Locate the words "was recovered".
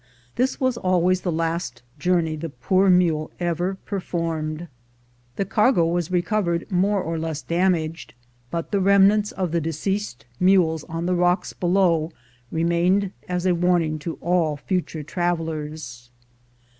5.85-6.65